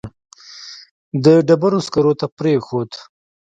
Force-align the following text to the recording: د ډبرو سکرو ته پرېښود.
د 1.23 1.25
ډبرو 1.47 1.79
سکرو 1.87 2.13
ته 2.19 2.25
پرېښود. 2.37 2.91